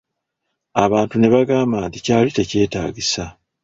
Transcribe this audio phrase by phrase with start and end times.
[0.83, 3.23] Abantu ne bagamba nti kyali tekyetaagisa.